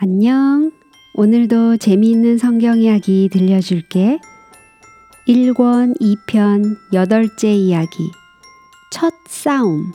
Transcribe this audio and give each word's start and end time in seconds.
안녕. 0.00 0.70
오늘도 1.14 1.78
재미있는 1.78 2.38
성경 2.38 2.78
이야기 2.78 3.28
들려줄게. 3.32 4.20
1권 5.26 6.00
2편 6.00 6.76
8째 6.92 7.46
이야기. 7.46 8.12
첫 8.92 9.12
싸움. 9.26 9.92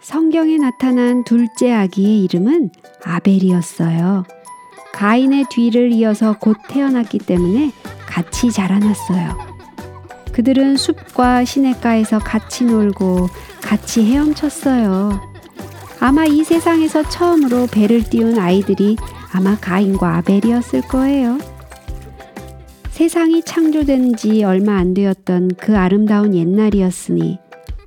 성경에 0.00 0.58
나타난 0.58 1.24
둘째 1.24 1.72
아기의 1.72 2.22
이름은 2.22 2.70
아벨이었어요. 3.04 4.22
가인의 4.92 5.46
뒤를 5.50 5.90
이어서 5.90 6.36
곧 6.38 6.56
태어났기 6.68 7.18
때문에 7.18 7.72
같이 8.06 8.52
자라났어요. 8.52 9.36
그들은 10.32 10.76
숲과 10.76 11.44
시냇가에서 11.44 12.20
같이 12.20 12.64
놀고 12.64 13.26
같이 13.60 14.04
헤엄쳤어요. 14.04 15.29
아마 16.00 16.24
이 16.24 16.42
세상에서 16.44 17.08
처음으로 17.08 17.66
배를 17.70 18.02
띄운 18.04 18.38
아이들이 18.38 18.96
아마 19.32 19.56
가인과 19.56 20.16
아벨이었을 20.16 20.82
거예요. 20.82 21.38
세상이 22.90 23.42
창조된 23.42 24.16
지 24.16 24.42
얼마 24.42 24.76
안 24.76 24.94
되었던 24.94 25.52
그 25.58 25.76
아름다운 25.76 26.34
옛날이었으니 26.34 27.38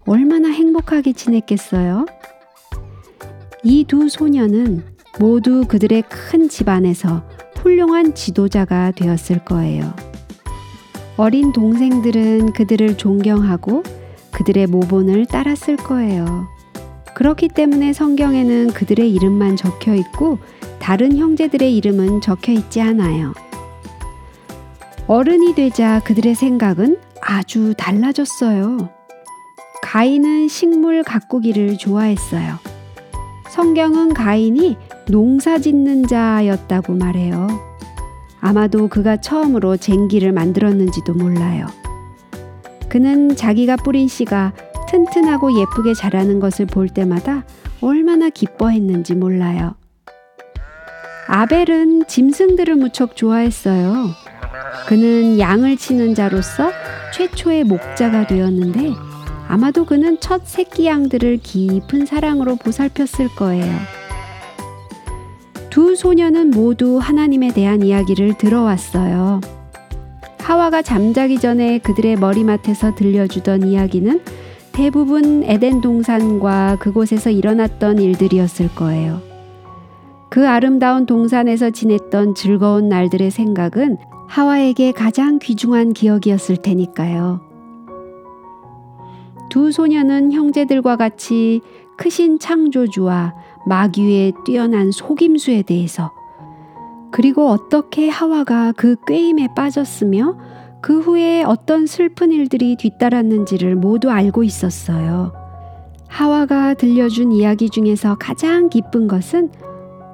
얼마나 0.06 0.50
행복하게 0.50 1.14
지냈겠어요? 1.14 2.06
이 3.64 3.86
두 3.88 4.10
소녀는 4.10 4.84
모두 5.20 5.66
그들의 5.68 6.04
큰 6.10 6.50
집안에서 6.50 7.24
훌륭한 7.58 8.14
지도자가 8.14 8.92
되었을 8.92 9.46
거예요. 9.46 9.94
어린 11.18 11.52
동생들은 11.54 12.54
그들을 12.54 12.98
존경하고 12.98 13.84
그들의 14.32 14.68
모본을 14.68 15.28
따랐을 15.28 15.78
거예요. 15.78 16.48
그렇기 17.16 17.50
때문에 17.50 17.94
성경에는 17.94 18.72
그들의 18.74 19.12
이름만 19.14 19.56
적혀 19.56 19.94
있고 19.96 20.40
다른 20.80 21.18
형제들의 21.18 21.76
이름은 21.78 22.22
적혀 22.22 22.52
있지 22.52 22.82
않아요. 22.82 23.34
어른이 25.08 25.56
되자 25.56 26.00
그들의 26.00 26.34
생각은 26.36 26.98
아주 27.22 27.74
달라졌어요. 27.78 28.90
가인은 29.82 30.48
식물 30.48 31.04
가꾸기를 31.04 31.78
좋아했어요. 31.78 32.56
성경은 33.52 34.14
가인이 34.14 34.78
농사 35.10 35.60
짓는 35.60 36.08
자였다고 36.08 36.94
말해요. 36.94 37.48
아마도 38.42 38.88
그가 38.88 39.18
처음으로 39.18 39.78
쟁기를 39.78 40.32
만들었는지도 40.32 41.14
몰라요. 41.14 41.68
그는 42.90 43.36
자기가 43.36 43.76
뿌린 43.78 44.08
씨가 44.08 44.54
튼튼하고 44.94 45.60
예쁘게 45.60 45.96
자라는 45.96 46.40
것을 46.40 46.68
볼 46.68 46.88
때마다 46.88 47.44
얼마나 47.82 48.30
기뻐했는지 48.30 49.16
몰라요. 49.16 49.74
아벨은 51.28 52.06
짐승들을 52.08 52.76
무척 52.76 53.16
좋아했어요. 53.16 54.10
그는 54.88 55.40
양을 55.40 55.78
치는 55.78 56.14
자로서 56.14 56.72
최초의 57.12 57.64
목자가 57.64 58.28
되었는데 58.28 58.94
아마도 59.48 59.84
그는 59.86 60.20
첫 60.20 60.46
새끼 60.46 60.86
양들을 60.86 61.38
깊은 61.38 62.06
사랑으로 62.06 62.58
보살폈을 62.58 63.30
거예요. 63.36 63.74
두 65.72 65.96
소녀는 65.96 66.52
모두 66.52 67.00
하나님에 67.00 67.52
대한 67.52 67.82
이야기를 67.82 68.38
들어왔어요. 68.38 69.42
하와가 70.38 70.84
잠자기 70.84 71.40
전에 71.40 71.80
그들의 71.80 72.18
머리맡에서 72.18 72.94
들려주던 72.94 73.64
이야기는 73.64 74.43
대부분 74.74 75.44
에덴 75.44 75.82
동산과 75.82 76.78
그곳에서 76.80 77.30
일어났던 77.30 78.00
일들이었을 78.00 78.74
거예요. 78.74 79.22
그 80.30 80.48
아름다운 80.50 81.06
동산에서 81.06 81.70
지냈던 81.70 82.34
즐거운 82.34 82.90
날들의 82.90 83.30
생각은 83.30 83.98
하와에게 84.28 84.92
가장 84.92 85.38
귀중한 85.38 85.94
기억이었을 85.94 86.58
테니까요. 86.58 87.42
두 89.52 89.72
소녀는 89.72 90.32
형제들과 90.32 90.96
같이 90.96 91.62
크신 91.96 92.40
창조주와 92.40 93.36
마귀의 93.68 94.34
뛰어난 94.44 94.90
속임수에 94.90 95.62
대해서 95.62 96.12
그리고 97.12 97.50
어떻게 97.50 98.10
하와가 98.10 98.74
그 98.76 98.96
꾀임에 99.08 99.50
빠졌으며 99.56 100.36
그 100.84 101.00
후에 101.00 101.44
어떤 101.44 101.88
슬픈 101.88 102.34
일들이 102.34 102.76
뒤따랐는지를 102.76 103.78
모두 103.78 104.12
알고 104.12 104.44
있었어요. 104.44 105.32
하와가 106.10 106.74
들려준 106.74 107.32
이야기 107.32 107.70
중에서 107.70 108.18
가장 108.20 108.68
기쁜 108.68 109.08
것은 109.08 109.50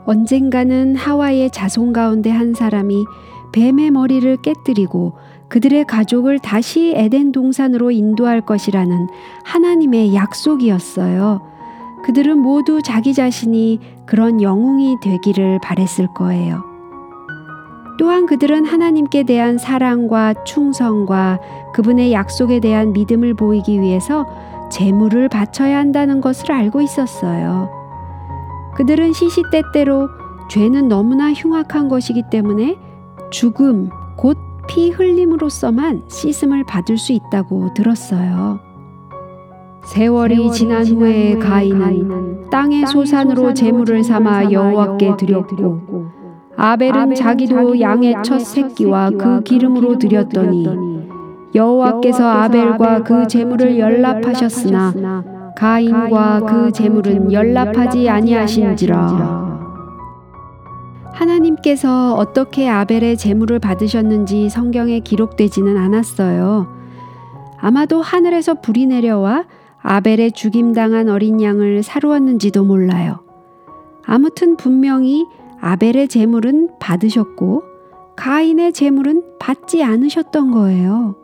언젠가는 0.06 0.96
하와의 0.96 1.50
자손 1.50 1.92
가운데 1.92 2.30
한 2.30 2.54
사람이 2.54 3.04
뱀의 3.52 3.90
머리를 3.90 4.38
깨뜨리고 4.44 5.18
그들의 5.48 5.86
가족을 5.86 6.38
다시 6.38 6.94
에덴 6.96 7.32
동산으로 7.32 7.90
인도할 7.90 8.42
것이라는 8.42 9.08
하나님의 9.46 10.14
약속이었어요. 10.14 11.42
그들은 12.04 12.38
모두 12.38 12.84
자기 12.84 13.16
자신이 13.16 13.80
그런 14.06 14.40
영웅이 14.44 14.98
되기를 15.02 15.62
바랬을 15.64 16.14
거예요. 16.14 16.69
또한 18.00 18.26
그들은 18.26 18.66
하나님께 18.66 19.24
대한 19.24 19.58
사랑과 19.58 20.34
충성과 20.46 21.40
그분의 21.74 22.14
약속에 22.14 22.60
대한 22.60 22.94
믿음을 22.94 23.34
보이기 23.34 23.80
위해서 23.82 24.26
재물을 24.72 25.28
바쳐야 25.30 25.78
한다는 25.78 26.22
것을 26.22 26.52
알고 26.52 26.82
있었어요. 26.82 27.70
그들은 28.76 29.14
시시때때로 29.14 30.08
죄는 30.50 30.88
너무나 30.88 31.34
흉악한 31.34 31.90
것이기 31.90 32.24
때문에 32.32 32.78
죽음, 33.30 33.90
곧 34.18 34.50
피 34.70 34.92
흘림으로써만 34.92 36.04
씻음을 36.08 36.64
받을 36.64 36.98
수 37.00 37.12
있다고 37.12 37.74
들었어요. 37.74 38.60
세월이, 39.84 40.36
세월이 40.36 40.52
지난, 40.52 40.84
지난 40.84 41.02
후에 41.02 41.40
가인은, 41.40 41.80
가인은 41.80 42.50
땅의 42.52 42.86
소산으로 42.86 43.56
재물을 43.56 44.04
삼아 44.04 44.52
여호와께 44.52 45.18
드렸고 45.18 46.19
아벨은 46.62 47.16
자기도 47.16 47.80
양의 47.80 48.16
첫 48.22 48.40
새끼와 48.40 49.12
그 49.12 49.42
기름으로 49.44 49.98
드렸더니 49.98 50.68
여호와께서 51.56 52.30
아벨과 52.30 53.04
그 53.04 53.28
제물을 53.28 53.80
연락하셨으나 53.80 55.54
가인과 55.56 56.42
그 56.42 56.72
제물은 56.74 57.32
연락하지 57.32 58.10
아니하신지라. 58.10 59.50
하나님께서 61.14 62.16
어떻게 62.16 62.68
아벨의 62.68 63.16
제물을 63.16 63.60
받으셨는지 63.60 64.50
성경에 64.50 65.00
기록되지는 65.00 65.78
않았어요. 65.78 66.68
아마도 67.58 68.02
하늘에서 68.02 68.56
불이 68.56 68.86
내려와 68.88 69.46
아벨의 69.82 70.34
죽임당한 70.34 71.08
어린 71.08 71.42
양을 71.42 71.84
사루었는지도 71.84 72.66
몰라요. 72.66 73.20
아무튼 74.06 74.58
분명히 74.58 75.26
아벨의 75.62 76.08
재물은 76.08 76.80
받으셨고 76.80 77.64
가인의 78.16 78.74
재물은 78.74 79.24
받지 79.40 79.84
않으셨던 79.84 80.52
거예요. 80.52 81.16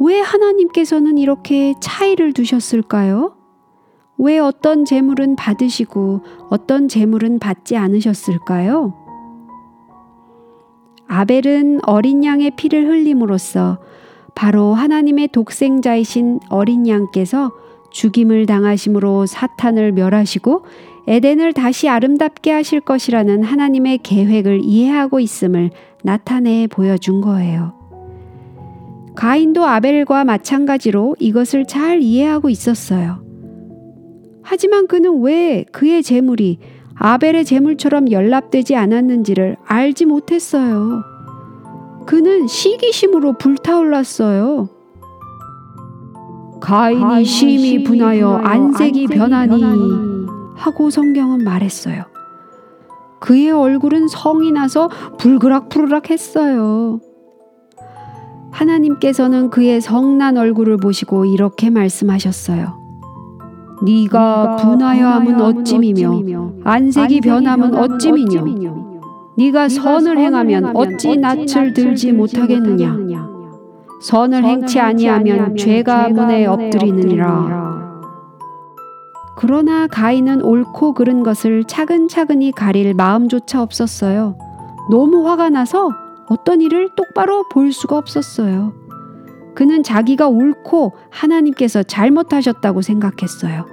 왜 0.00 0.20
하나님께서는 0.20 1.18
이렇게 1.18 1.74
차이를 1.80 2.32
두셨을까요? 2.32 3.34
왜 4.18 4.38
어떤 4.38 4.84
재물은 4.84 5.36
받으시고 5.36 6.22
어떤 6.50 6.88
재물은 6.88 7.38
받지 7.38 7.76
않으셨을까요? 7.76 8.94
아벨은 11.08 11.80
어린 11.84 12.24
양의 12.24 12.52
피를 12.56 12.88
흘림으로써 12.88 13.78
바로 14.34 14.74
하나님의 14.74 15.28
독생자이신 15.28 16.40
어린 16.50 16.86
양께서 16.86 17.52
죽임을 17.90 18.46
당하심으로 18.46 19.26
사탄을 19.26 19.92
멸하시고 19.92 20.64
에덴을 21.08 21.52
다시 21.52 21.88
아름답게 21.88 22.50
하실 22.50 22.80
것이라는 22.80 23.44
하나님의 23.44 23.98
계획을 24.02 24.60
이해하고 24.62 25.20
있음을 25.20 25.70
나타내 26.02 26.66
보여준 26.66 27.20
거예요. 27.20 27.74
가인도 29.14 29.64
아벨과 29.64 30.24
마찬가지로 30.24 31.16
이것을 31.18 31.64
잘 31.66 32.02
이해하고 32.02 32.50
있었어요. 32.50 33.24
하지만 34.42 34.86
그는 34.86 35.22
왜 35.22 35.64
그의 35.72 36.02
재물이 36.02 36.58
아벨의 36.94 37.44
재물처럼 37.44 38.10
연락되지 38.10 38.76
않았는지를 38.76 39.56
알지 39.64 40.06
못했어요. 40.06 41.02
그는 42.06 42.46
시기심으로 42.46 43.34
불타올랐어요. 43.38 44.68
가인이 46.60 47.24
심히 47.24 47.82
분하여 47.82 48.36
안색이 48.36 49.08
변하니 49.08 50.15
하고 50.56 50.90
성경은 50.90 51.44
말했어요. 51.44 52.04
그의 53.20 53.50
얼굴은 53.50 54.08
성이 54.08 54.52
나서 54.52 54.88
불그락푸르락 55.18 56.10
했어요. 56.10 57.00
하나님께서는 58.50 59.50
그의 59.50 59.80
성난 59.80 60.36
얼굴을 60.36 60.78
보시고 60.78 61.24
이렇게 61.26 61.70
말씀하셨어요. 61.70 62.86
네가 63.84 64.56
분하여 64.56 65.06
함은 65.06 65.40
어찜이며 65.40 66.52
안색이 66.64 67.20
변함은 67.20 67.74
어찜이뇨 67.74 68.86
네가 69.36 69.68
선을 69.68 70.18
행하면 70.18 70.74
어찌 70.74 71.16
낯을 71.16 71.74
들지 71.74 72.12
못하겠느냐 72.12 72.96
선을 74.00 74.44
행치 74.44 74.80
아니하면 74.80 75.56
죄가 75.56 76.08
문에 76.08 76.46
엎드리느니라 76.46 77.65
그러나 79.36 79.86
가인은 79.86 80.42
옳고 80.42 80.94
그른 80.94 81.22
것을 81.22 81.64
차근차근히 81.64 82.52
가릴 82.52 82.94
마음조차 82.94 83.62
없었어요. 83.62 84.38
너무 84.90 85.28
화가 85.28 85.50
나서 85.50 85.90
어떤 86.28 86.60
일을 86.60 86.88
똑바로 86.96 87.46
볼 87.50 87.70
수가 87.72 87.98
없었어요. 87.98 88.72
그는 89.54 89.82
자기가 89.82 90.28
옳고 90.28 90.92
하나님께서 91.10 91.82
잘못하셨다고 91.82 92.82
생각했어요. 92.82 93.66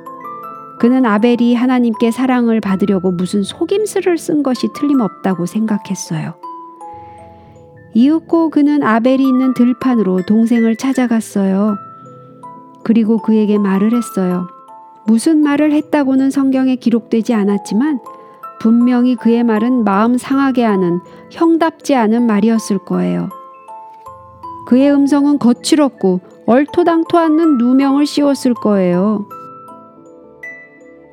그는 0.79 1.05
아벨이 1.05 1.55
하나님께 1.55 2.11
사랑을 2.11 2.59
받으려고 2.59 3.11
무슨 3.11 3.43
속임수를 3.43 4.17
쓴 4.17 4.43
것이 4.43 4.67
틀림없다고 4.73 5.45
생각했어요. 5.45 6.35
이윽고 7.93 8.49
그는 8.49 8.83
아벨이 8.83 9.23
있는 9.23 9.53
들판으로 9.53 10.23
동생을 10.25 10.75
찾아갔어요. 10.75 11.77
그리고 12.83 13.21
그에게 13.21 13.57
말을 13.57 13.93
했어요. 13.93 14.47
무슨 15.05 15.39
말을 15.39 15.71
했다고는 15.73 16.31
성경에 16.31 16.75
기록되지 16.75 17.33
않았지만 17.33 17.99
분명히 18.59 19.15
그의 19.15 19.43
말은 19.43 19.83
마음 19.83 20.17
상하게 20.17 20.63
하는 20.63 21.01
형답지 21.29 21.95
않은 21.95 22.25
말이었을 22.25 22.79
거예요. 22.79 23.29
그의 24.65 24.93
음성은 24.93 25.39
거칠었고 25.39 26.21
얼토당토 26.45 27.17
않는 27.17 27.57
누명을 27.57 28.05
씌웠을 28.05 28.53
거예요. 28.53 29.27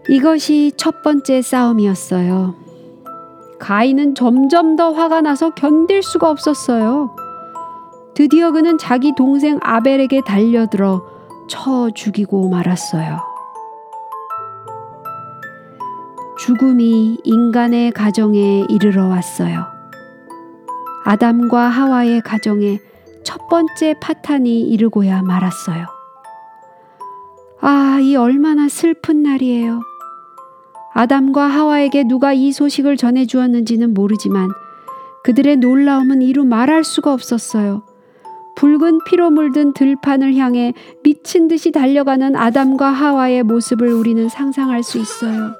이것이 0.09 0.73
첫 0.77 1.03
번째 1.03 1.43
싸움이었어요. 1.43 2.55
가인은 3.59 4.15
점점 4.15 4.77
더 4.77 4.93
화가 4.93 5.21
나서 5.21 5.51
견딜 5.51 6.03
수가 6.03 6.31
없었어요. 6.31 7.15
드디어 8.15 8.53
그는 8.53 8.79
자기 8.79 9.13
동생 9.17 9.59
아벨에게 9.61 10.23
달려들어 10.27 11.03
쳐 11.49 11.91
죽이고 11.95 12.49
말았어요. 12.49 13.30
죽음이 16.50 17.19
인간의 17.23 17.93
가정에 17.93 18.64
이르러 18.69 19.06
왔어요. 19.06 19.67
아담과 21.05 21.69
하와의 21.69 22.23
가정에 22.23 22.81
첫 23.23 23.47
번째 23.49 23.94
파탄이 24.00 24.62
이르고야 24.62 25.23
말았어요. 25.23 25.87
아, 27.61 28.00
이 28.02 28.17
얼마나 28.17 28.69
슬픈 28.69 29.23
날이에요. 29.23 29.81
아담과 30.93 31.47
하와에게 31.47 32.02
누가 32.08 32.32
이 32.32 32.50
소식을 32.50 32.96
전해 32.96 33.26
주었는지는 33.26 33.94
모르지만 33.94 34.50
그들의 35.23 35.58
놀라움은 35.58 36.20
이루 36.20 36.44
말할 36.44 36.82
수가 36.82 37.12
없었어요. 37.12 37.85
붉은 38.56 38.99
피로 39.06 39.31
물든 39.31 39.73
들판을 39.73 40.35
향해 40.35 40.75
미친 41.05 41.46
듯이 41.46 41.70
달려가는 41.70 42.35
아담과 42.35 42.91
하와의 42.91 43.44
모습을 43.44 43.93
우리는 43.93 44.29
상상할 44.29 44.82
수 44.82 44.99
있어요. 44.99 45.60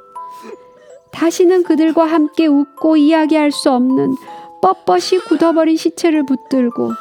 다시는 1.13 1.63
그들과 1.63 2.05
함께 2.05 2.47
웃고 2.47 2.97
이야기할 2.97 3.51
수 3.51 3.71
없는 3.71 4.15
뻣뻣이 4.63 5.25
굳어버린 5.27 5.77
시체를 5.77 6.25
붙들고 6.27 6.93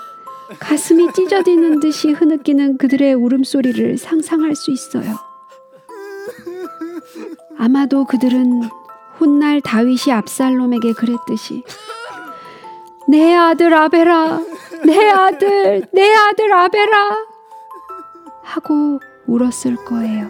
가슴이 0.59 1.13
찢어지는 1.13 1.79
듯이 1.79 2.11
흐느끼는 2.11 2.77
그들의 2.77 3.13
울음소리를 3.13 3.97
상상할 3.97 4.55
수 4.55 4.71
있어요. 4.71 5.15
아마도 7.57 8.05
그들은 8.05 8.63
훗날 9.17 9.61
다윗이 9.61 10.13
압살롬에게 10.13 10.93
그랬듯이 10.93 11.63
내 13.07 13.35
아들 13.35 13.73
아베라, 13.73 14.39
내 14.85 15.09
아들, 15.09 15.83
내 15.91 16.13
아들 16.15 16.53
아베라 16.53 17.25
하고 18.43 18.99
울었을 19.27 19.75
거예요. 19.85 20.29